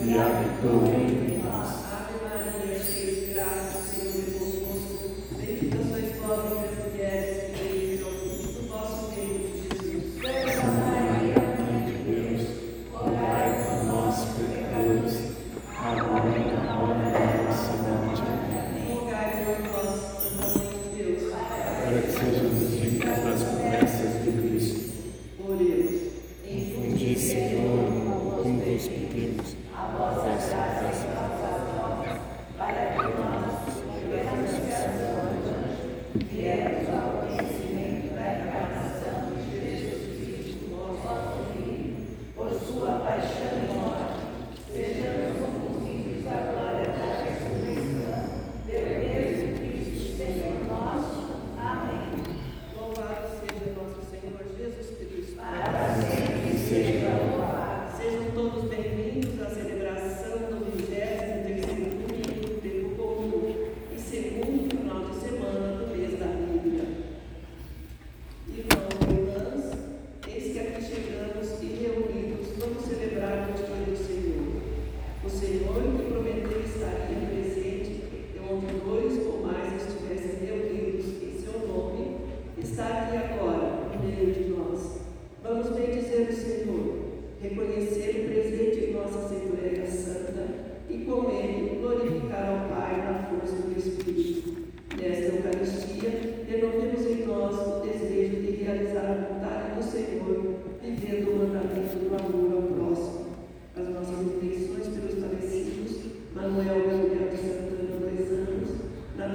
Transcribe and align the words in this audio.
We 0.00 0.16
are 0.16 0.42
the 0.62 0.62
we. 0.62 1.99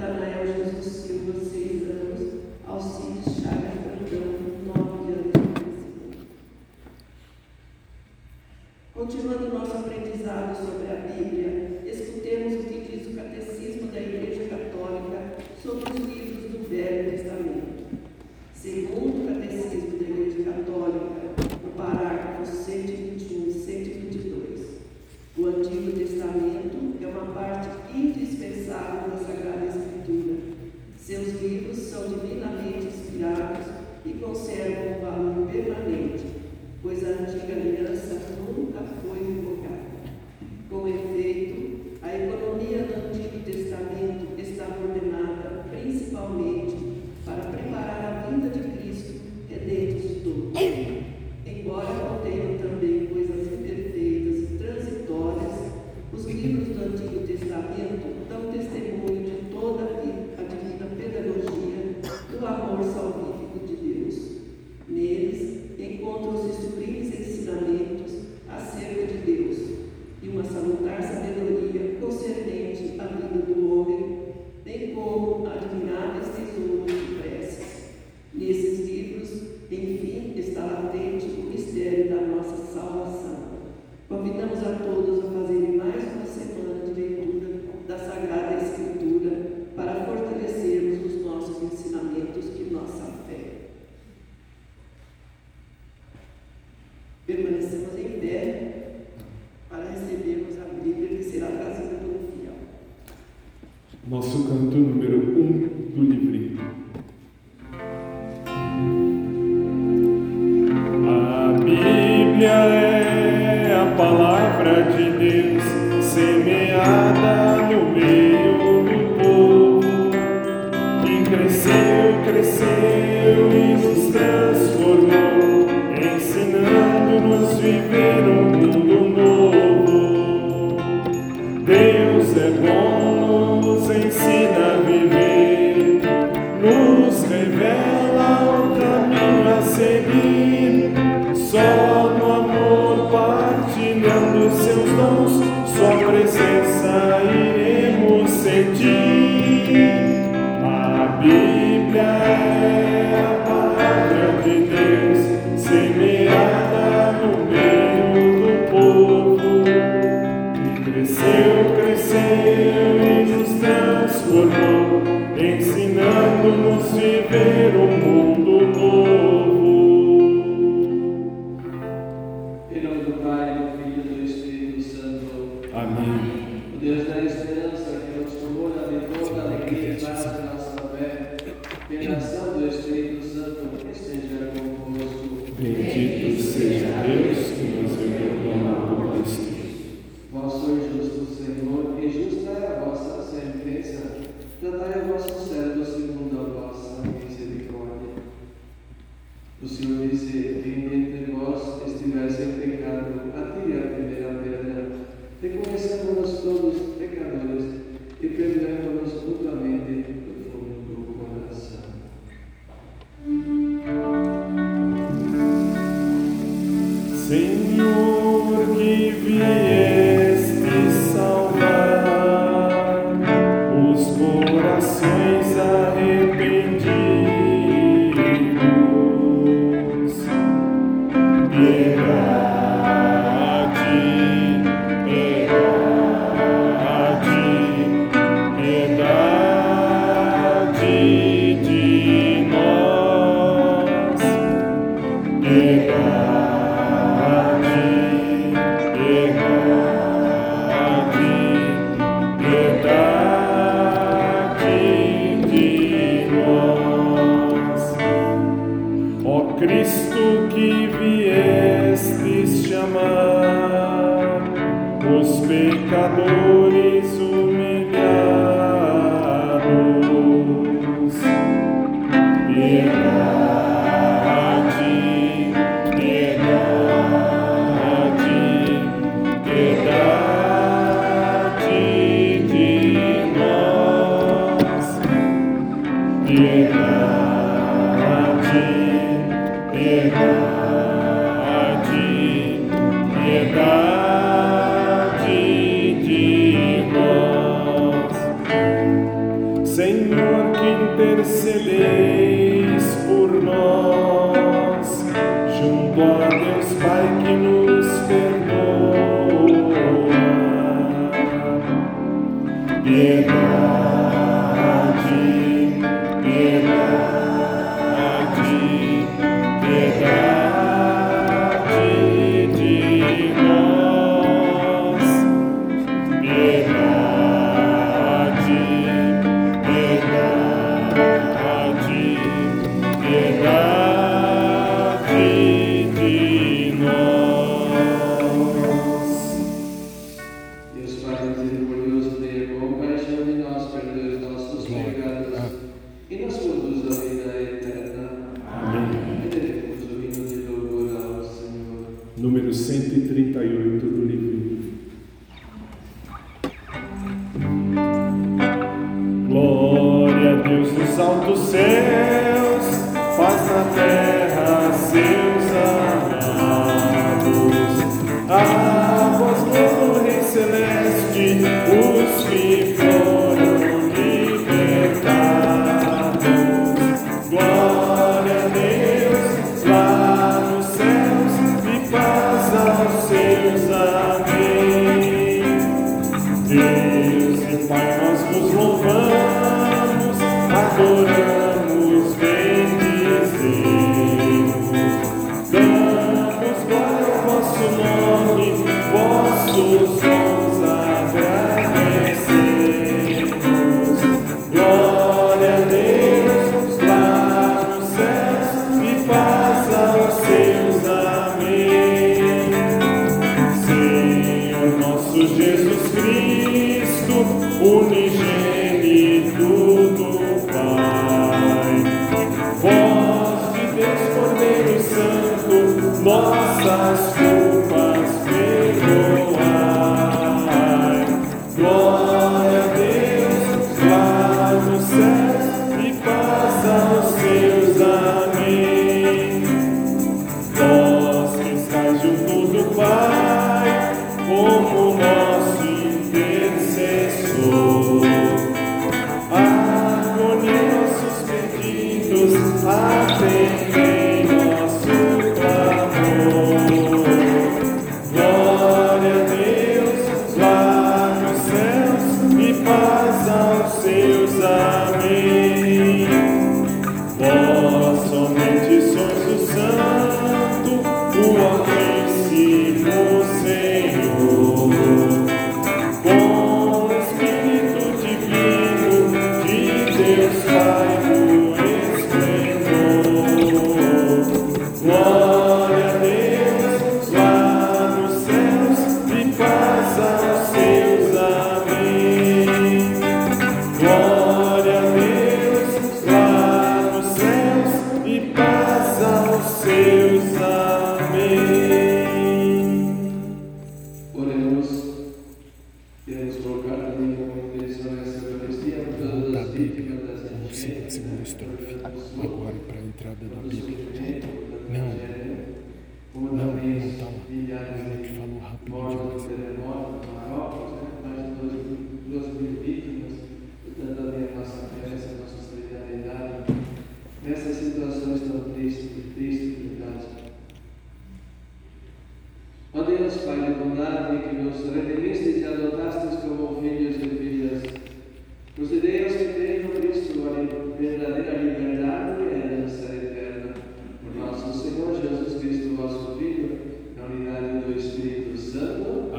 Natanael 0.05 0.45
Jesus 0.45 0.85
Silva, 0.85 1.39
seis 1.43 1.89
anos, 1.89 2.41
Alcides 2.67 3.41
Chagas 3.41 3.73
Brandão, 3.81 4.35
9 4.67 5.13
anos. 5.13 5.33
Continuando 8.93 9.53
nosso 9.53 9.77
aprendizado 9.77 10.55
sobre 10.55 10.91
a 10.91 11.04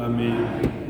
Santo. 0.06 0.14
Amém. 0.14 0.85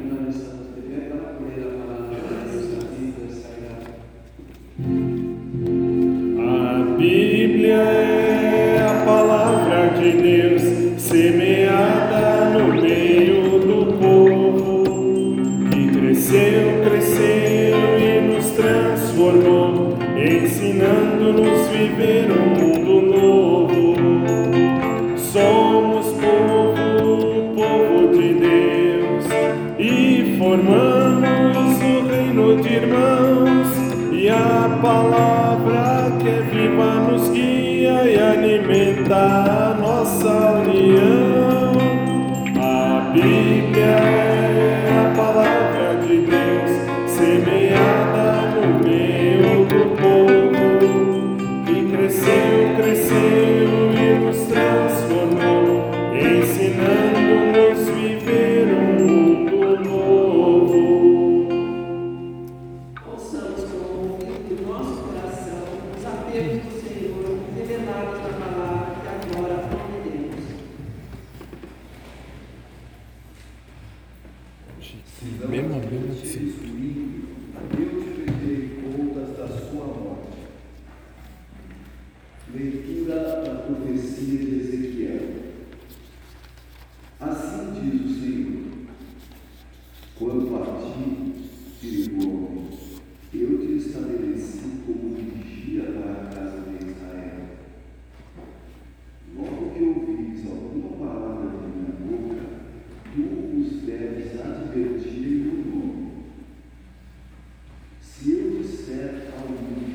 Disser 109.17 109.33
ao 109.33 109.86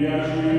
Я 0.00 0.24
жив 0.24 0.49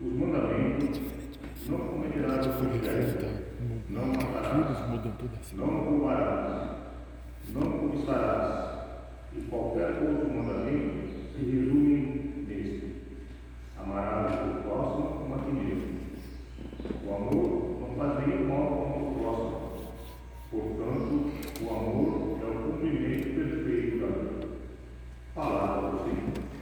os 0.00 0.12
mandamentos. 0.12 1.00
Não 1.68 1.78
cometerás 1.78 2.46
adultério, 2.46 3.28
não 3.90 4.06
matarás, 4.06 4.86
não 5.54 5.66
roubarás, 5.66 6.70
não 7.52 7.72
cobiçarás. 7.72 8.76
E 9.36 9.40
qualquer 9.50 9.90
outro 10.02 10.32
mandamento 10.32 11.08
se 11.32 11.44
resume 11.44 12.44
neste. 12.46 12.86
Amarás 13.76 14.32
o 14.32 14.62
próximo 14.62 15.08
como 15.18 15.34
a 15.34 15.38
ti 15.38 15.52
mesmo. 15.52 15.96
O 17.04 17.14
amor 17.14 17.80
não 17.80 17.88
faz 17.96 18.26
nenhum 18.26 18.48
mal 18.48 18.62
ao 18.62 19.14
próximo. 19.18 19.66
Portanto, 20.50 21.14
o 21.62 21.68
amor 21.74 22.38
é 22.40 22.44
o 22.46 22.62
cumprimento 22.62 23.28
perfeito 23.34 23.94
da 23.98 24.06
lei. 24.06 24.48
Palavra 25.34 25.90
do 25.90 25.98
Senhor. 26.04 26.55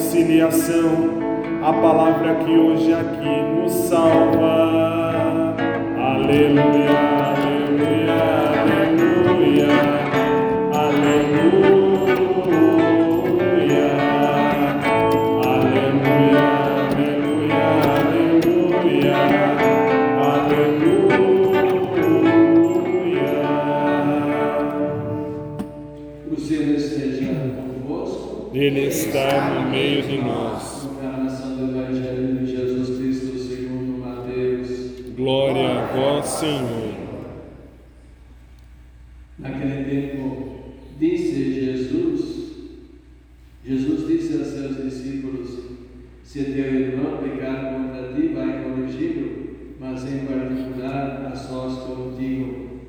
reconciliação, 0.00 1.10
a 1.62 1.72
palavra 1.74 2.36
que 2.36 2.50
hoje 2.50 2.92
aqui 2.92 3.42
nos 3.54 3.72
salva. 3.72 5.54
Aleluia, 5.98 6.98
aleluia, 7.36 8.14
aleluia, 8.62 9.68
aleluia, 10.72 11.36
aleluia, 15.44 16.48
aleluia, 16.86 17.60
aleluia, 17.98 19.16
aleluia. 20.30 21.10
Cruzeiro 26.24 26.72
esteja 26.74 27.30
convosco. 27.84 28.50
Ele 28.54 28.86
está. 28.88 29.49
Meio 29.70 30.02
de 30.02 30.18
nós. 30.18 30.88
Do 31.56 31.70
Evangelho 31.70 32.38
de 32.38 32.46
Jesus 32.50 32.98
Cristo 32.98 33.38
segundo 33.38 34.04
Mateus. 34.04 35.14
Glória 35.16 35.82
a 35.82 35.86
vós, 35.86 36.26
Senhor. 36.26 36.94
Naquele 39.38 39.84
tempo, 39.84 40.74
disse 40.98 41.54
Jesus, 41.54 42.52
Jesus 43.64 44.08
disse 44.08 44.42
a 44.42 44.44
seus 44.44 44.76
discípulos, 44.82 45.58
se 46.24 46.44
teu 46.44 46.74
irmão 46.74 47.18
pecar 47.18 47.72
contra 47.72 48.12
ti, 48.12 48.28
vai 48.28 48.64
corrigi-lo, 48.64 49.56
mas 49.78 50.04
em 50.04 50.26
particular 50.26 51.30
a 51.32 51.36
sós 51.36 51.78
contigo. 51.84 52.80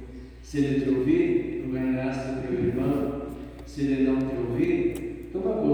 Se 0.41 0.57
ele 0.57 0.81
te 0.81 0.89
ouvir, 0.89 1.63
tu 1.63 1.73
ganhaste 1.73 2.41
teu 2.41 2.59
irmão. 2.59 3.21
Se 3.67 3.81
ele 3.81 4.09
não 4.09 4.17
te 4.17 4.35
ouvir, 4.35 5.10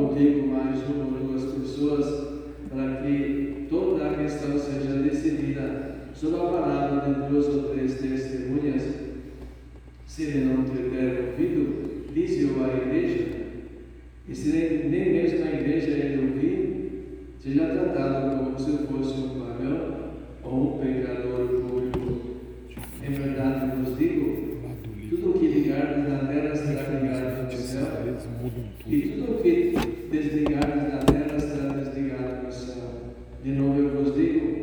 contigo 0.08 0.48
mais 0.48 0.82
uma 0.88 1.06
ou 1.06 1.28
duas 1.28 1.44
pessoas 1.54 2.28
para 2.70 3.02
que 3.02 3.66
toda 3.70 4.10
a 4.10 4.14
questão 4.16 4.58
seja 4.58 5.02
decidida 5.02 5.98
sob 6.14 6.36
a 6.36 6.40
palavra 6.40 7.14
de 7.14 7.30
duas 7.30 7.48
ou 7.48 7.64
três 7.74 7.96
testemunhas. 7.96 8.84
Se 10.06 10.24
ele 10.24 10.46
não 10.46 10.64
tiver 10.64 11.32
ouvido, 11.32 12.06
diz-o 12.14 12.64
à 12.64 12.78
igreja. 12.78 13.28
E 14.28 14.36
se 14.36 14.50
nem 14.50 15.12
mesmo 15.12 15.46
a 15.46 15.54
igreja 15.54 15.90
ele 15.90 16.28
ouvir, 16.28 17.36
seja 17.40 17.66
tratado 17.68 18.44
como 18.44 18.60
se 18.60 18.72
fosse 18.88 19.14
um 19.20 19.40
pagão 19.40 20.12
ou 20.44 20.76
um 20.76 20.80
pecador 20.80 21.48
público. 21.62 22.38
Em 23.06 23.12
verdade 23.12 23.78
vos 23.78 23.98
digo, 23.98 24.58
tudo 25.10 25.30
o 25.30 25.34
que 25.34 25.48
ligar 25.48 25.98
na 25.98 26.28
terra 26.28 26.56
será 26.56 27.00
ligado 27.00 27.44
no 27.44 27.52
céu, 27.52 27.88
e 28.88 29.02
tudo 29.02 29.32
o 29.34 29.42
que 29.42 29.77
desligados 30.10 30.92
da 30.92 31.00
terra 31.00 31.40
será 31.40 31.74
desligado 31.74 32.46
do 32.46 32.54
céu. 32.54 33.16
De 33.44 33.52
novo 33.52 33.80
eu 33.80 34.04
vos 34.04 34.16
digo, 34.16 34.58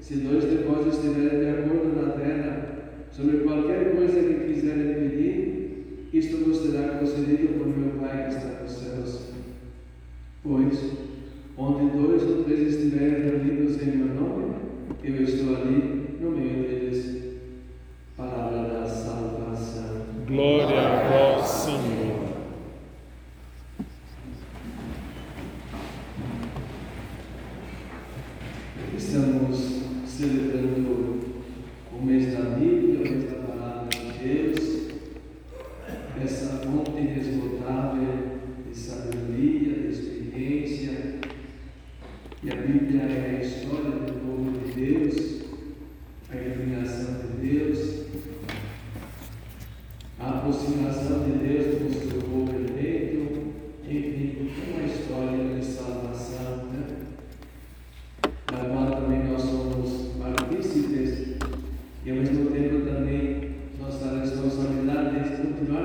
se 0.00 0.16
dois 0.16 0.48
de 0.48 0.56
vós 0.64 0.86
estiverem 0.86 1.40
de 1.40 1.48
acordo 1.48 2.00
na 2.00 2.12
terra, 2.12 2.70
sobre 3.10 3.38
qualquer 3.38 3.96
coisa 3.96 4.20
que 4.20 4.52
quiserem 4.52 4.94
pedir, 4.94 6.08
isto 6.12 6.44
vos 6.44 6.58
será 6.58 6.98
concedido 6.98 7.58
por 7.58 7.66
meu 7.66 8.00
Pai 8.00 8.28
que 8.28 8.34
está 8.34 8.62
nos 8.62 8.72
céus. 8.72 9.32
Pois, 10.42 10.92
onde 11.56 11.96
dois 11.96 12.22
ou 12.22 12.44
três 12.44 12.74
estiverem 12.74 13.22
reunidos 13.22 13.82
em 13.82 13.96
meu 13.96 14.14
nome, 14.14 14.54
eu 15.04 15.22
estou 15.22 15.56
ali 15.56 16.16
no 16.20 16.30
meio 16.30 16.62
deles. 16.62 17.20
Palavra. 18.16 18.49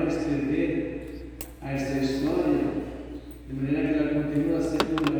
escrever 0.07 0.95
esta 1.63 1.97
história 1.99 2.65
de 3.47 3.53
maneira 3.53 3.93
que 3.93 3.99
ela 3.99 4.23
continua 4.23 4.61
sendo 4.61 5.09
uma 5.09 5.14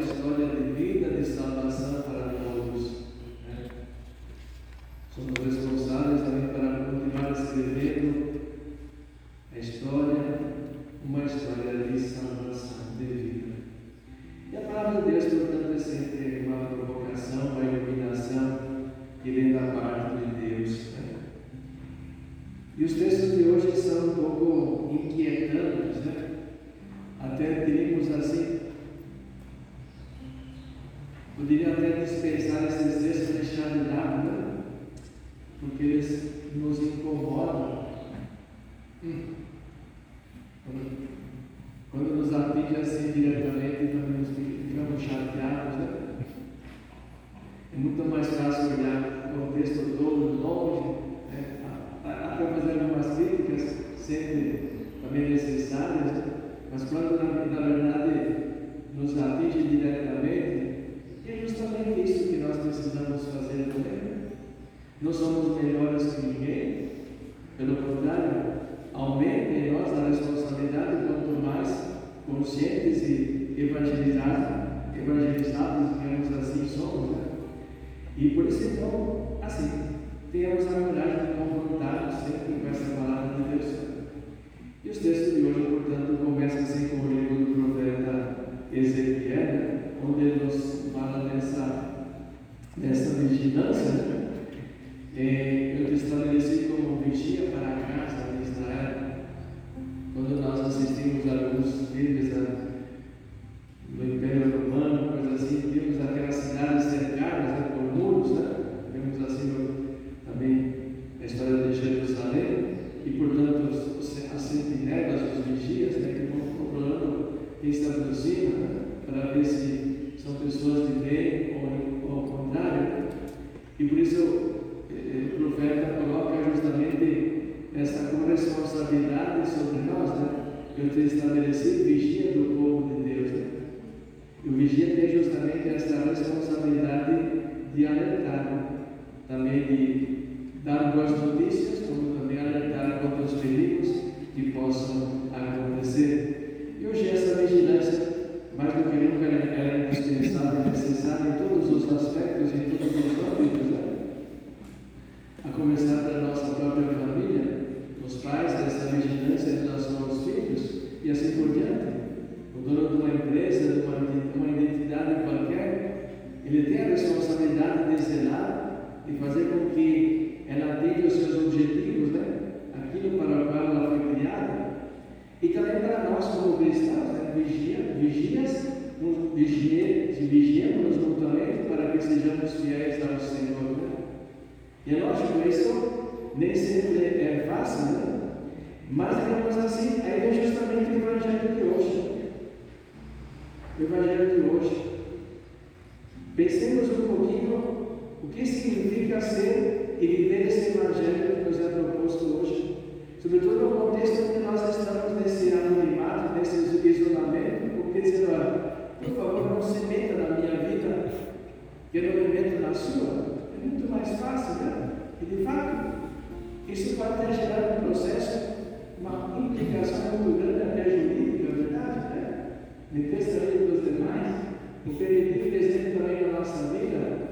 nossa 226.39 226.63
então, 226.63 226.79
vida. 226.79 227.25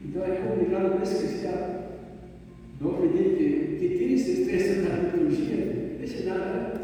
Então 0.00 0.24
é 0.24 0.36
complicado, 0.36 0.92
por 0.92 1.02
isso 1.02 1.18
que 1.18 1.34
está 1.34 1.84
que, 3.78 3.88
que 3.88 4.14
esse 4.14 4.42
estresse 4.42 4.82
da 4.82 4.96
liturgia, 4.96 5.96
deixa 5.98 6.28
nada. 6.28 6.44
Né? 6.44 6.80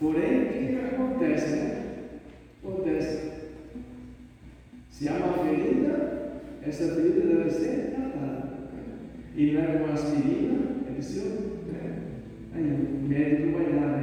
Porém, 0.00 0.42
o 0.42 0.48
que 0.48 0.94
acontece? 0.94 1.56
Né? 1.56 1.82
Acontece. 2.62 3.32
Se 4.90 5.08
há 5.08 5.14
uma 5.14 5.44
ferida, 5.44 6.40
essa 6.62 6.94
ferida 6.94 7.20
deve 7.20 7.50
ser 7.50 7.94
tratada. 7.94 8.48
E 9.36 9.52
não 9.52 9.62
é 9.62 9.78
com 9.78 9.92
aspirina, 9.92 10.60
é 10.88 10.92
preciso. 10.92 11.54
Aí, 12.54 12.62
o 12.62 13.08
médico 13.08 13.58
vai 13.58 13.72
dar. 13.72 13.93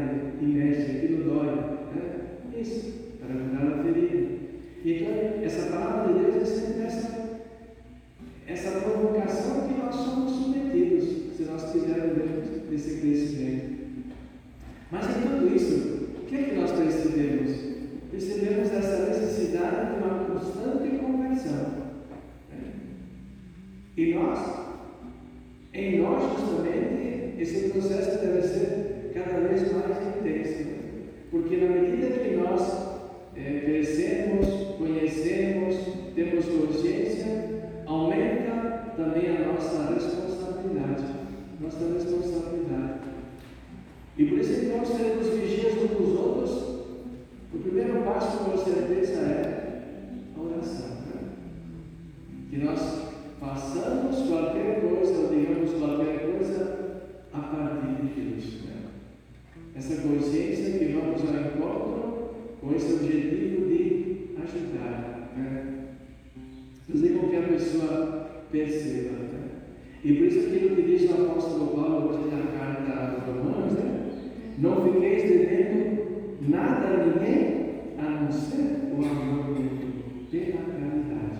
Não 74.62 74.84
fiqueis 74.84 75.24
devendo 75.24 76.38
nada 76.48 76.88
a 76.88 77.06
ninguém, 77.08 77.96
a 77.98 78.22
não 78.22 78.32
ser 78.32 78.94
o 78.94 79.04
amor 79.04 79.60
mútuo, 79.60 80.28
pela 80.30 80.62
caridade. 80.62 81.40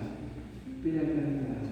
Pela 0.82 1.04
caridade. 1.04 1.70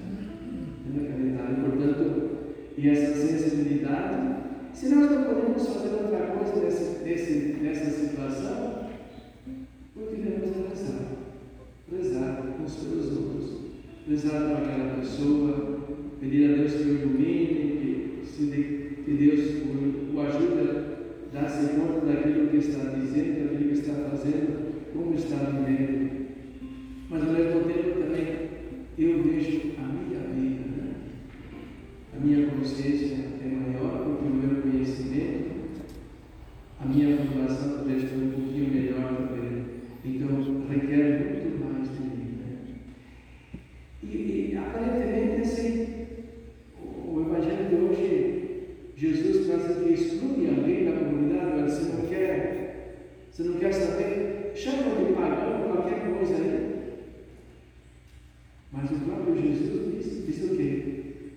Pela 0.85 1.09
caridade. 1.09 1.61
Portanto, 1.61 2.31
e 2.79 2.89
essa 2.89 3.15
sensibilidade, 3.17 4.37
se 4.75 4.95
nós 4.95 5.11
não 5.11 5.25
podemos 5.25 5.67
fazer 5.67 5.93
outra 5.93 6.27
coisa 6.29 6.61
desse, 6.61 7.03
desse, 7.03 7.35
dessa 7.61 7.91
situação, 7.91 8.85
continuamos 9.93 10.51
a 10.51 10.69
rezar. 10.69 11.07
Rezar 11.91 12.45
uns 12.63 12.77
pelos 12.77 13.17
outros. 13.17 13.61
Rezar 14.09 14.41
para 14.41 14.59
aquela 14.59 14.95
pessoa, 15.01 15.81
pedir 16.21 16.53
a 16.53 16.57
Deus 16.59 16.75
que 16.75 16.83
o 16.83 16.95
ilumine, 16.95 18.21
que, 18.21 18.27
se, 18.27 18.47
que 19.05 19.11
Deus 19.11 19.60
está 22.61 22.91
dizendo, 22.91 23.51
daquilo 23.51 23.71
que 23.71 23.79
está 23.79 23.95
fazendo, 24.11 24.93
como 24.93 25.15
está 25.15 25.37
vivendo. 25.37 26.11
Mas 27.09 27.23
ao 27.23 27.33
mesmo 27.33 27.61
tempo 27.65 28.01
também 28.01 28.51
eu 28.99 29.23
vejo 29.23 29.73
a 29.79 29.83
minha 29.83 30.21
vida, 30.29 30.63
né? 30.77 30.95
a 32.15 32.25
minha 32.25 32.47
consciência 32.49 33.17
é 33.43 33.49
maior 33.49 34.05
do 34.05 34.19
que 34.19 34.25
o 34.27 34.35
meu 34.35 34.63
conhecimento, 34.63 35.51
a 36.81 36.87
minha 36.87 37.17
formação 37.17 37.77
talvez 37.77 38.05
foi 38.05 38.25
um 38.25 38.31
pouquinho 38.31 38.75
melhor 38.75 39.17
também. 39.17 39.65
Então 40.05 40.67
requer 40.69 41.43
muito 41.43 41.65
mais 41.65 41.89
de 41.89 42.03
mim. 42.03 42.39
Né? 42.39 42.59
E, 44.03 44.53
e 44.53 44.57
aparentemente 44.57 45.41
assim, 45.43 45.87
o, 46.81 47.15
o 47.15 47.23
Evangelho 47.23 47.69
de 47.69 47.75
hoje, 47.75 48.41
Jesus 48.97 49.47
quase 49.47 49.83
que 49.83 49.93
exclui 49.95 50.49
alguém 50.49 50.85
da 50.85 50.93
comunidade, 50.93 51.53
olha, 51.53 51.69
você 51.69 51.93
não 51.93 52.07
quer, 52.07 53.07
você 53.31 53.43
não 53.43 53.55
quer 53.55 53.73
saber, 53.73 54.53
chama 54.55 54.95
de 54.95 55.13
pagão, 55.15 55.73
qualquer 55.73 56.17
coisa 56.17 56.37
aí. 56.37 56.71
Mas 58.73 58.91
o 58.91 58.95
próprio 59.01 59.37
Jesus 59.37 59.97
disse, 59.97 60.23
disse 60.23 60.45
o 60.45 60.57
quê? 60.57 60.83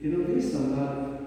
Ele 0.02 0.18
não 0.18 0.26
veio 0.26 0.42
salvar, 0.42 1.20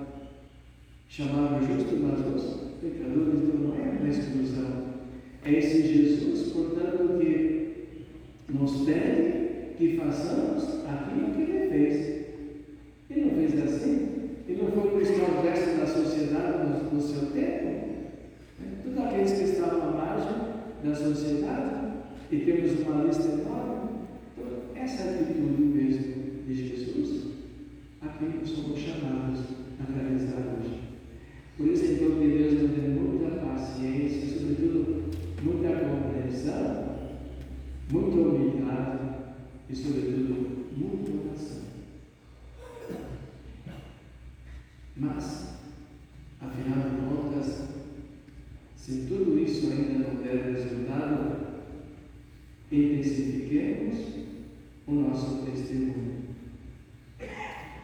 chamar 1.09 1.59
o 1.59 1.67
justo, 1.67 1.97
mas 1.97 2.21
os 2.21 2.57
pecadores, 2.81 3.43
então 3.43 3.61
não 3.61 3.75
é 3.75 3.99
uma 3.99 4.09
exclusão. 4.09 4.87
É 5.45 5.53
esse 5.53 5.83
Jesus, 5.83 6.53
portanto, 6.53 7.19
que 7.19 7.87
nos 8.49 8.85
pede 8.85 9.75
que 9.77 9.97
façamos 9.97 10.85
aquilo 10.87 11.35
que 11.35 11.43
ele 11.43 11.71
fez. 11.71 12.27
Ele 13.11 13.25
não 13.25 13.31
fez 13.35 13.63
assim. 13.63 14.17
Ele 14.49 14.63
não 14.63 14.71
foi 14.71 14.99
cristão 14.99 15.43
resto 15.43 15.81
da 15.81 15.87
sociedade 15.87 16.69
no, 16.69 16.93
no 16.93 17.01
seu 17.01 17.27
tempo. 17.33 17.97
Todos 18.85 18.99
aqueles 18.99 19.33
que 19.33 19.45
estavam 19.45 19.83
à 19.83 19.93
margem 19.93 20.37
da 20.85 20.95
sociedade, 20.95 21.87
e 22.31 22.39
temos 22.39 22.81
uma 22.81 23.05
lista 23.05 23.29
enorme, 23.29 23.77
essa 24.75 25.03
é 25.03 25.09
a 25.09 25.21
atitude 25.21 25.63
mesmo 25.63 26.15
de 26.47 26.55
Jesus, 26.55 27.27
a 28.03 28.09
quem 28.09 28.45
somos 28.45 28.79
chamados 28.79 29.41
a 29.81 29.93
realizar 29.93 30.39
hoje. 30.39 30.81
Por 31.57 31.69
isso, 31.69 31.85
então, 31.87 32.19
que 32.19 32.29
Deus 32.29 32.53
nos 32.53 32.71
dê 32.71 32.89
muita 32.89 33.37
paciência, 33.39 34.25
e, 34.25 34.39
sobretudo, 34.39 35.11
muita 35.43 35.69
compreensão, 35.81 36.97
humildade 38.21 38.99
e, 39.69 39.77
sobretudo, 39.77 40.67
muita 40.77 41.29
oração. 41.29 41.63
Mas, 44.97 45.59
afinal 46.41 46.91
de 46.91 46.97
contas, 47.07 47.69
se 48.77 49.07
tudo 49.09 49.39
isso 49.39 49.71
ainda 49.71 50.09
não 50.09 50.23
der 50.23 50.53
resultado, 50.53 51.37
intensifiquemos 52.73 53.97
o 54.87 54.93
nosso 54.93 55.45
testemunho. 55.45 56.25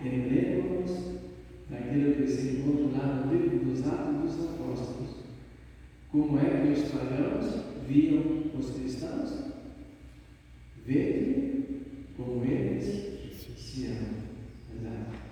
Lembremos 0.03 0.91
daquilo 1.69 2.15
que 2.15 2.27
se 2.27 2.57
encontra 2.57 2.99
lá 2.99 3.27
no 3.27 3.33
livro 3.33 3.59
dos 3.59 3.87
Atos 3.87 4.37
dos 4.37 4.49
Apóstolos. 4.49 5.17
Como 6.11 6.39
é 6.39 6.45
que 6.45 6.73
os 6.73 6.91
pagãos 6.91 7.65
viam 7.87 8.45
os 8.59 8.71
cristãos? 8.71 9.52
Vede 10.87 11.65
como 12.17 12.45
eles 12.45 12.85
se 13.57 13.87
amam. 13.87 14.23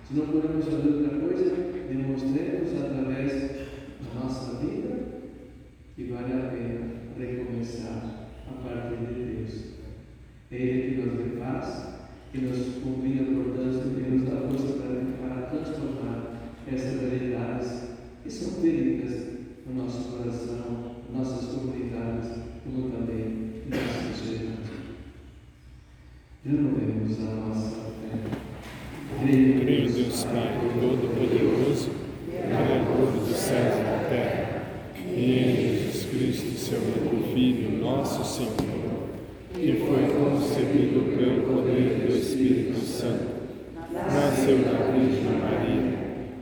Se 0.07 0.17
não 0.17 0.27
podemos 0.27 0.65
fazer 0.65 0.89
outra 0.89 1.19
coisa, 1.19 1.55
demonstremos 1.89 2.83
através 2.83 3.31
da 3.31 4.19
nossa 4.21 4.57
vida 4.59 4.97
que 5.95 6.03
vale 6.05 6.33
a 6.33 6.51
pena 6.51 6.91
recomeçar 7.17 8.27
a 8.47 8.53
partir 8.61 9.05
de 9.05 9.23
Deus. 9.23 9.63
É 10.51 10.55
Ele 10.55 10.95
que 10.95 11.01
nos 11.01 11.33
refaz, 11.33 11.95
que 12.31 12.39
nos 12.39 12.83
convida, 12.83 13.23
portanto, 13.23 13.95
que 13.95 14.09
nos 14.09 14.29
dá 14.29 14.41
força 14.49 14.73
para, 14.79 15.27
para 15.27 15.47
transformar 15.47 16.53
essas 16.67 17.01
realidades 17.01 17.83
que 18.23 18.29
são 18.29 18.61
feridas 18.61 19.27
no 19.65 19.83
nosso 19.83 20.11
coração, 20.11 20.95
nossas 21.13 21.55
comunidades, 21.55 22.31
como 22.63 22.89
também 22.89 23.63
na 23.69 23.77
nossa 23.77 24.13
sociedade. 24.13 24.60
Renovemos 26.43 27.19
a 27.19 27.35
nossa 27.35 27.69
fé. 27.69 28.17
Creio 29.19 29.91
Deus 29.91 30.23
Pai 30.23 30.57
Todo-Poderoso, 30.73 31.91
Criador 32.31 33.11
dos 33.11 33.37
céus 33.37 33.75
e 33.75 33.83
da 33.83 34.09
terra, 34.09 34.63
e 35.05 35.37
em 35.37 35.55
Jesus 35.55 36.05
Cristo, 36.05 36.57
seu 36.57 36.79
único 36.79 37.31
Filho, 37.31 37.79
nosso 37.79 38.25
Senhor, 38.25 39.03
que 39.53 39.85
foi 39.85 40.07
concebido 40.15 41.15
pelo 41.15 41.43
poder 41.43 42.07
do 42.07 42.17
Espírito 42.17 42.79
Santo, 42.87 43.27
nasceu 43.93 44.57
da 44.63 44.91
Virgem 44.93 45.37
Maria, 45.43 45.93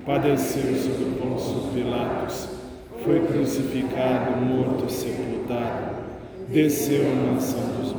padeceu 0.05 0.77
sob 0.77 1.19
Pôncio 1.19 1.73
Pilatos, 1.73 2.47
foi 3.03 3.19
crucificado, 3.25 4.45
morto, 4.45 4.89
sepultado, 4.89 5.97
desceu 6.47 7.01
à 7.01 7.33
mansão 7.33 7.81
dos 7.81 7.98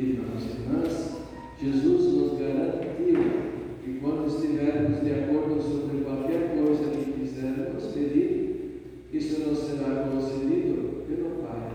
Irmãos 0.00 0.42
e 0.46 0.62
irmãs, 0.62 1.20
Jesus 1.60 2.14
nos 2.14 2.38
garantiu 2.38 3.20
que 3.84 3.98
quando 4.00 4.26
estivermos 4.28 5.02
de 5.02 5.12
acordo 5.12 5.60
sobre 5.60 6.02
qualquer 6.04 6.56
coisa 6.56 6.90
que 6.90 7.20
quisermos 7.20 7.84
pedir, 7.92 8.82
isso 9.12 9.40
nos 9.40 9.58
será 9.58 10.08
concedido 10.08 11.04
pelo 11.06 11.42
Pai. 11.42 11.68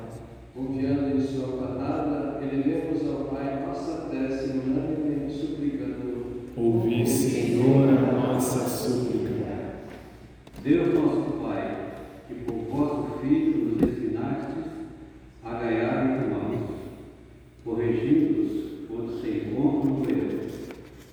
Confiando 0.55 1.15
em 1.15 1.21
Sua 1.21 1.49
palavra, 1.49 2.39
elevemos 2.41 3.07
ao 3.07 3.25
Pai 3.25 3.63
nossa 3.67 4.07
prece 4.09 4.57
unânime 4.57 5.29
suplicando. 5.29 6.25
Ouvi, 6.57 7.05
Senhor, 7.05 7.89
a 7.89 8.11
nossa 8.11 8.67
súplica. 8.67 9.35
Deus 10.63 10.95
nosso 10.95 11.31
Pai, 11.43 11.93
que 12.27 12.33
por 12.33 12.55
vosso 12.55 13.19
Filho 13.19 13.65
nos 13.65 13.83
ensinastes 13.83 14.65
a 15.43 15.53
ganhar 15.59 16.23
irmãos, 16.23 16.69
corrigindo-os 17.63 18.87
quando 18.87 19.21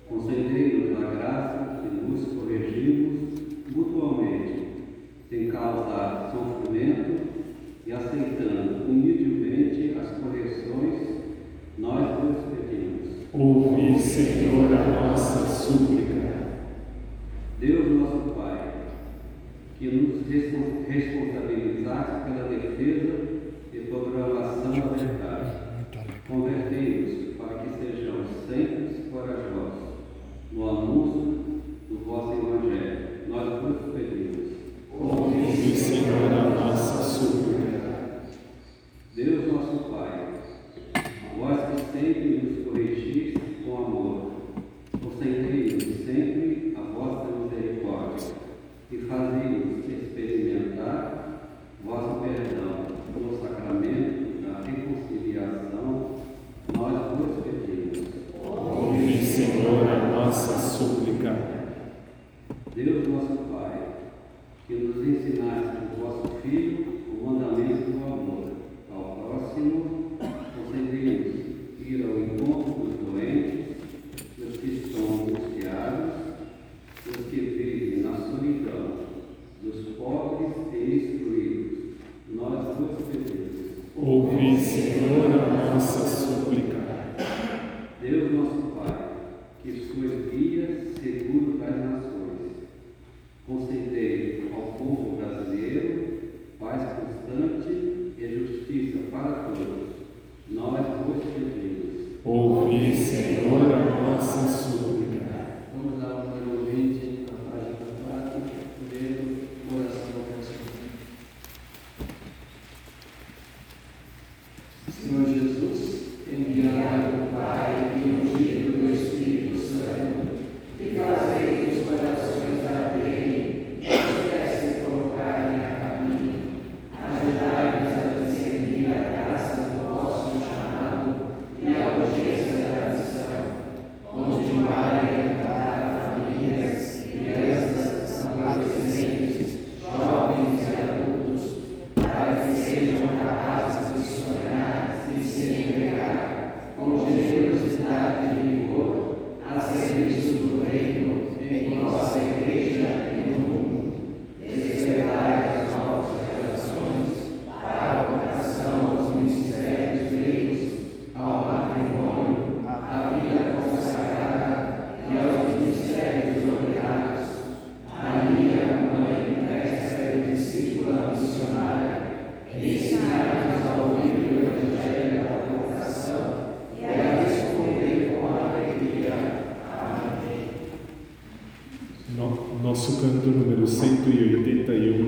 concedei-nos 0.09 0.97
a 0.97 1.11
graça 1.11 1.83
de 1.83 1.95
nos 2.07 2.25
corrigirmos 2.33 3.31
mutuamente, 3.75 4.69
sem 5.29 5.49
causar 5.49 6.33
sofrimento 6.33 7.21
e 7.87 7.93
aceitando 7.93 8.85
humildemente 8.85 9.97
as 9.99 10.19
correções, 10.19 11.23
nós 11.79 12.21
vos 12.21 12.45
pedimos. 12.45 13.27
Ouvi, 13.33 13.99
Senhor, 13.99 14.71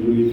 glória 0.00 0.23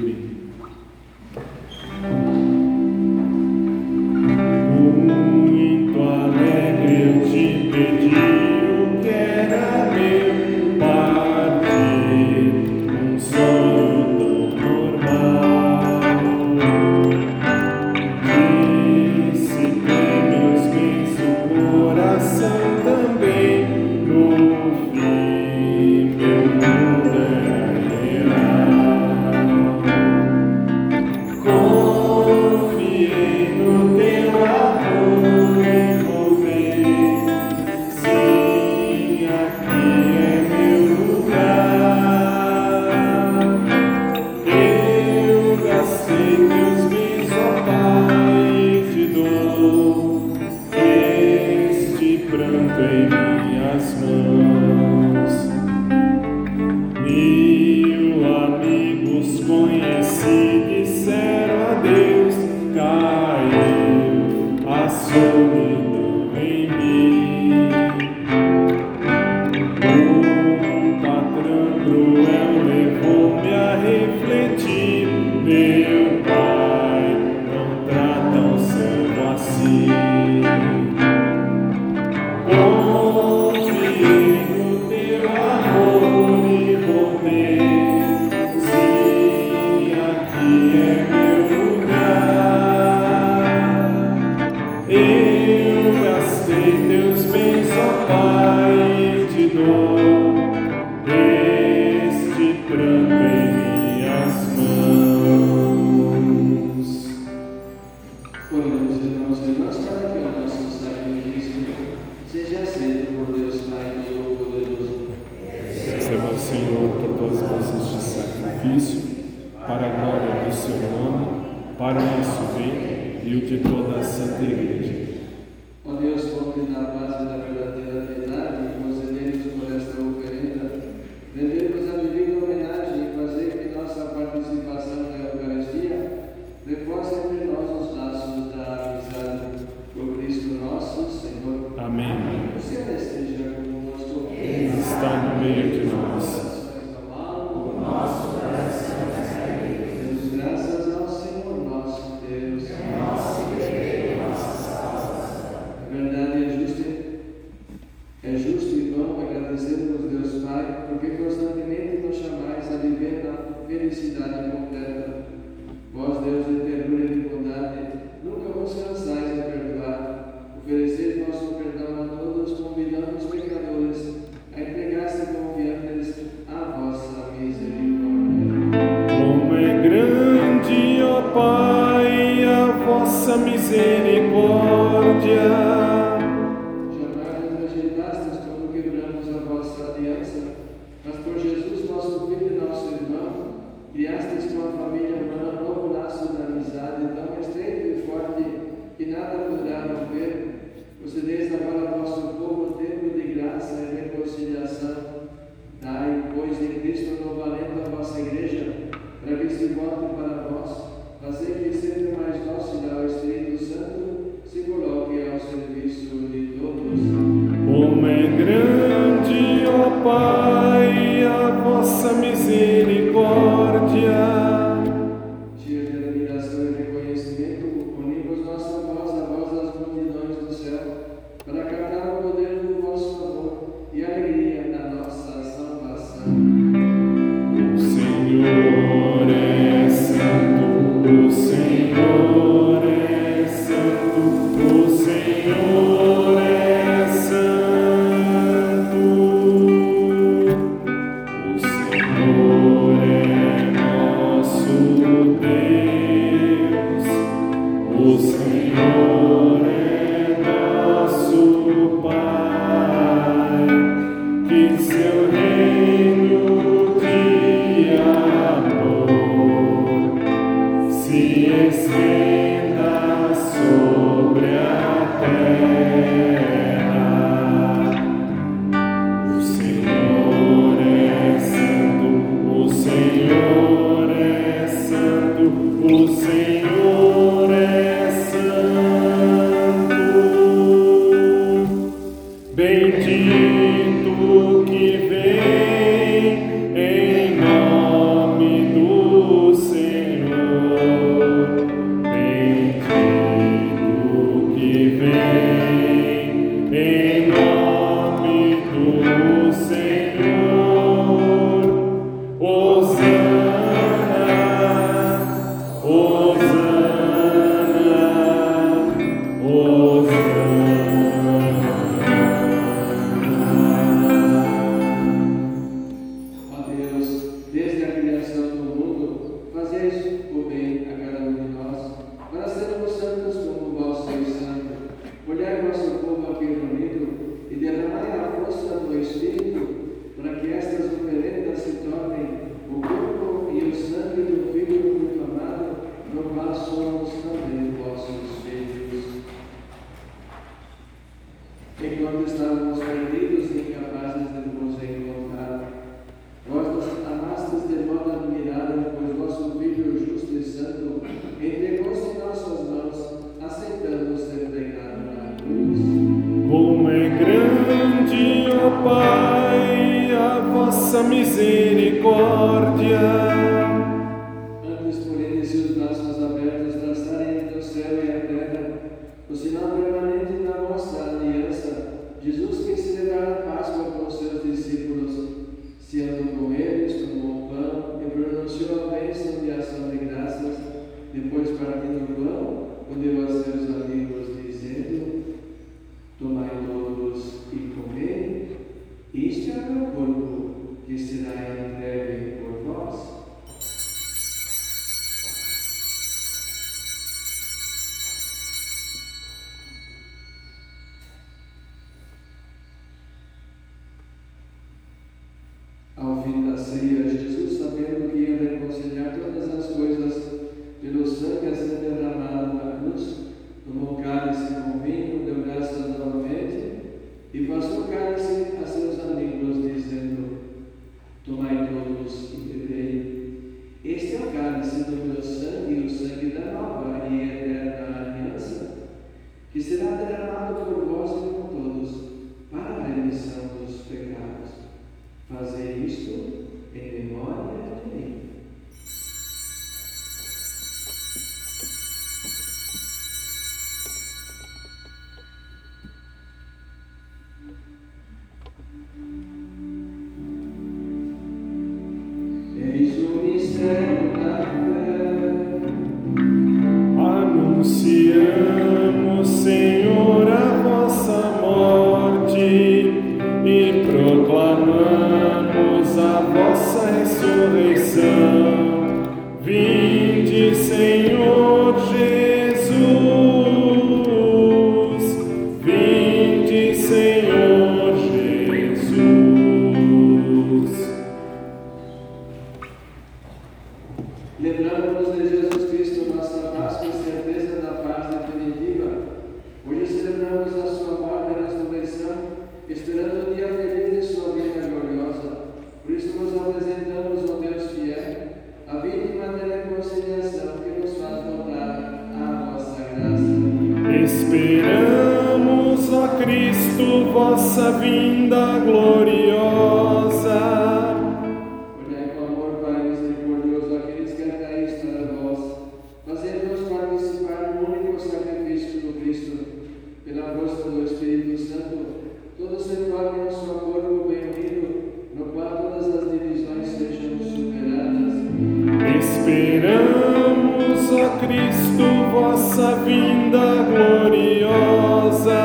Cristo, 541.19 541.85
vossa 542.11 542.75
vinda 542.83 543.63
gloriosa. 543.63 545.41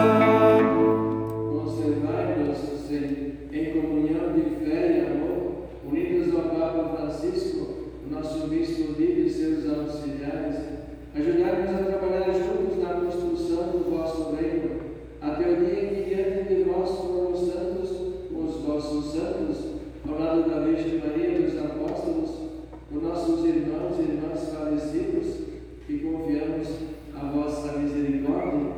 Conservai-nos 1.52 2.60
em 3.52 3.64
comunhão 3.72 4.32
de 4.34 4.42
fé 4.64 4.80
e 4.92 5.00
amor, 5.06 5.68
unidos 5.86 6.34
ao 6.34 6.42
Papa 6.50 6.96
Francisco, 6.96 7.62
nosso 8.10 8.46
bispo 8.48 8.92
livre 8.98 9.26
e 9.26 9.30
seus 9.30 9.68
auxiliares, 9.68 10.56
ajudai-nos 11.14 11.70
a 11.70 11.84
trabalhar 11.84 12.32
juntos 12.32 12.78
na 12.82 12.90
construção 13.00 13.70
do 13.70 13.90
vosso 13.90 14.34
reino, 14.36 14.70
até 15.20 15.50
o 15.50 15.56
dia 15.56 15.84
em 15.84 15.88
que 15.94 16.14
diante 16.14 16.54
de 16.54 16.62
vós 16.64 16.90
formos 16.90 17.40
santos, 17.40 17.90
os 18.30 18.62
vossos 18.62 19.12
santos, 19.12 19.56
ao 20.08 20.18
lado 20.18 20.48
da 20.48 20.60
Virgem 20.60 21.00
Maria 21.00 21.40
dos 21.40 21.58
Apóstolos, 21.58 22.30
os 22.92 23.02
nossos 23.02 23.44
irmãos 23.44 23.98
e 23.98 24.02
irmãs 24.02 24.48
falecidos, 24.54 25.45
que 25.86 25.98
confiamos 26.00 26.68
a 27.14 27.26
vossa 27.30 27.78
misericórdia, 27.78 28.74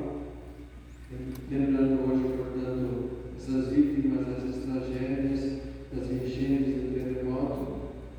lembrando 1.51 2.05
hoje, 2.05 2.37
portanto, 2.37 3.11
essas 3.35 3.69
vítimas, 3.69 4.27
essas 4.29 4.63
tragédias, 4.65 5.63
das 5.91 6.11
enchentes, 6.11 6.83
do 6.83 6.93
terremoto, 6.93 7.77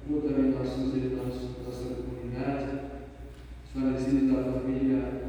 como 0.08 0.22
também 0.22 0.52
nossos 0.52 0.96
irmãos, 0.96 1.50
nossa 1.64 1.94
comunidade, 1.94 2.66
os 3.64 3.80
falecidos 3.80 4.32
da 4.32 4.44
família 4.54 5.29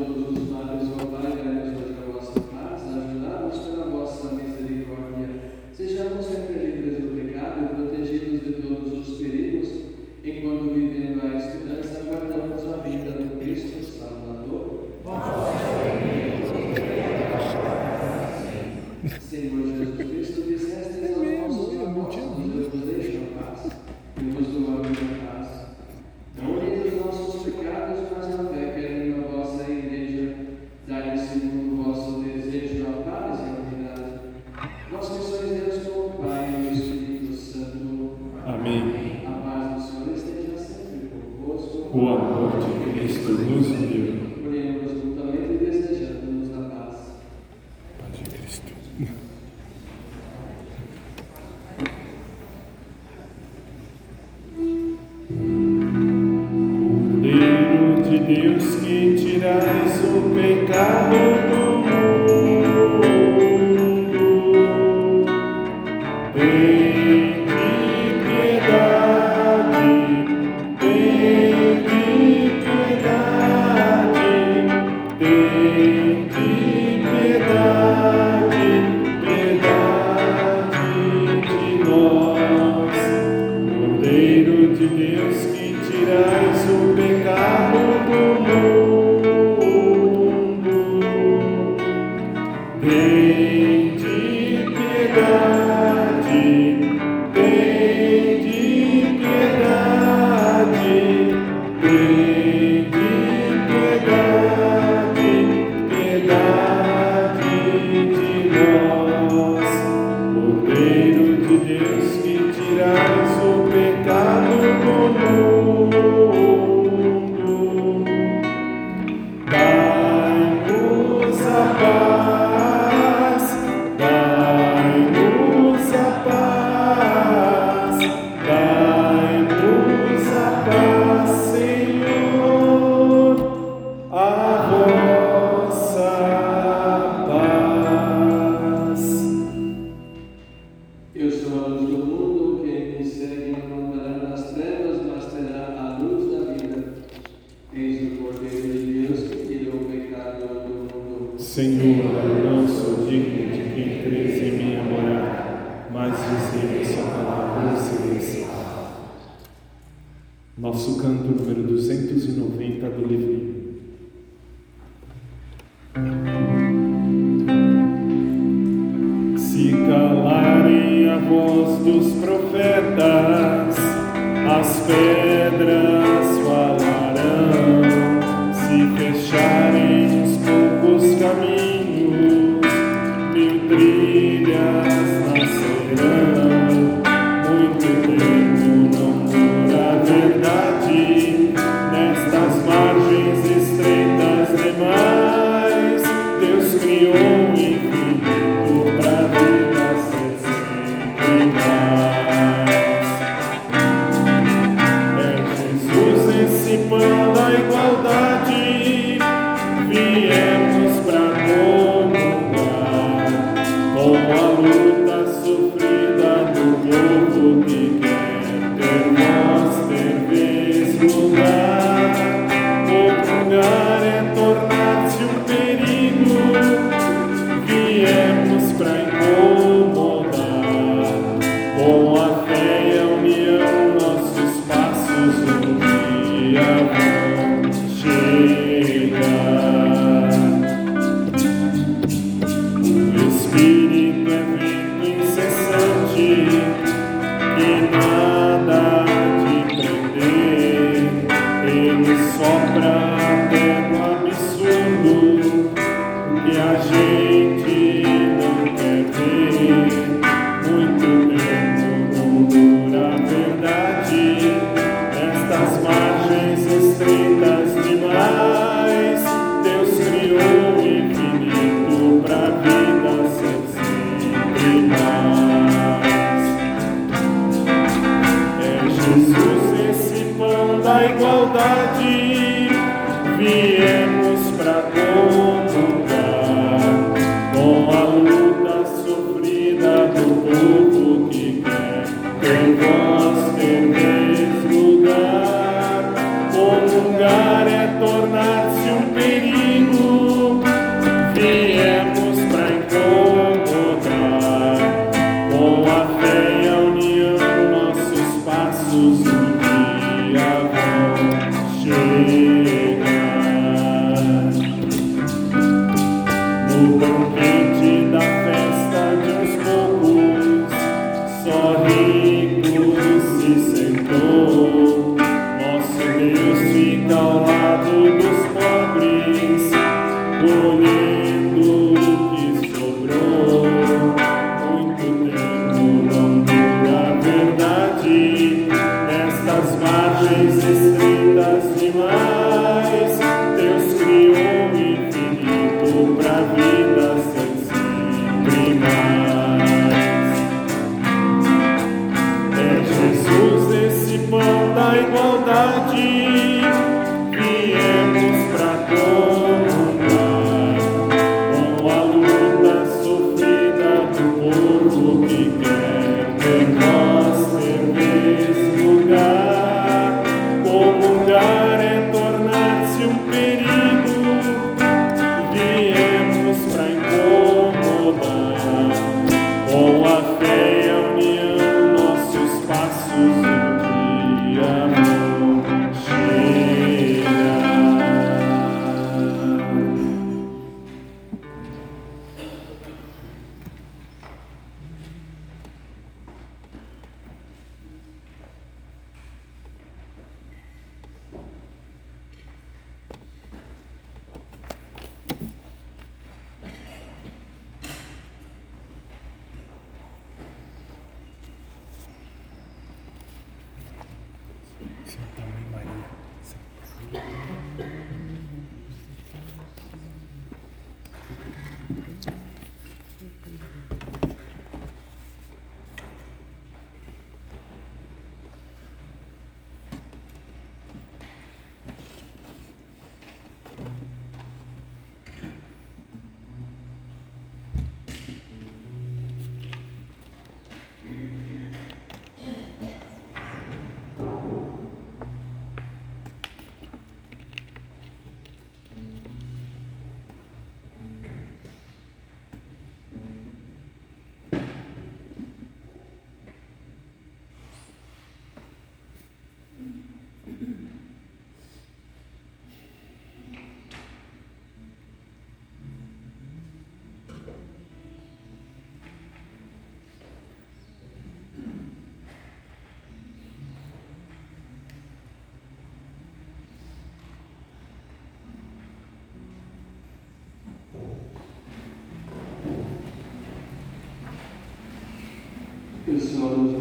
Christmas 486.21 486.80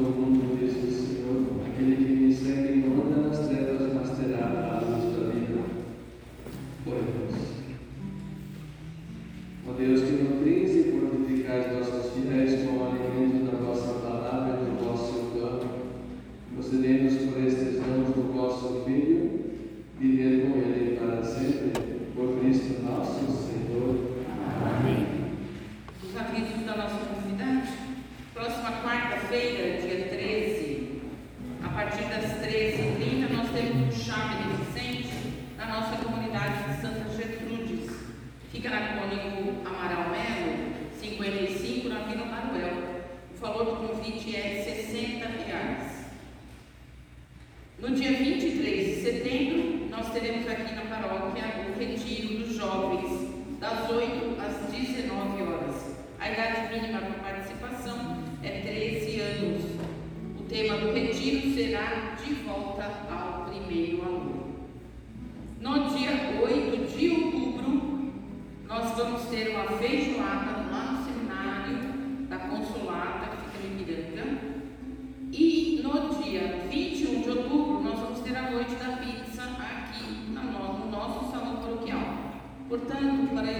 Portanto, 82.70 83.34
para 83.34 83.50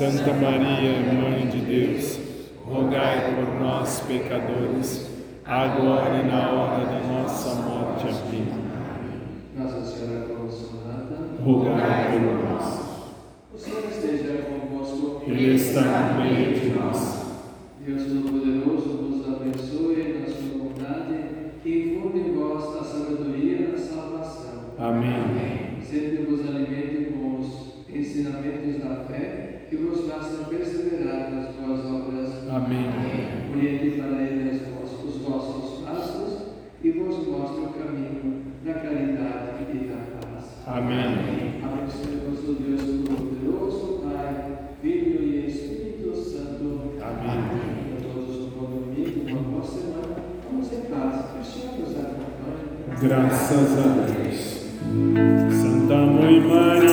Santa 0.00 0.32
Maria, 0.32 1.12
Mãe 1.12 1.46
de 1.48 1.60
Deus, 1.60 2.18
rogai 2.64 3.34
por 3.34 3.60
nós, 3.60 4.00
pecadores, 4.08 5.10
agora 5.44 6.20
e 6.20 6.26
na 6.26 6.52
hora 6.52 6.86
da 6.86 7.00
nossa 7.00 7.54
morte. 7.56 8.06
Amém. 8.08 8.48
Nossa 9.58 9.84
Senhora 9.84 10.24
é 10.24 10.34
Consolada, 10.34 11.18
rogai 11.44 12.12
por 12.12 12.48
nós. 12.48 12.80
O 13.52 13.58
Senhor 13.58 13.84
esteja 13.90 14.44
convosco. 14.44 15.22
Ele 15.26 15.54
está 15.54 15.82
no 15.82 16.22
meio 16.22 16.58
de 16.58 16.70
nós. 16.70 16.79
Graças 53.02 53.78
a 53.78 54.06
Deus. 54.06 54.60
Santa 55.62 55.96
Mãe 55.96 56.38
Maria. 56.38 56.89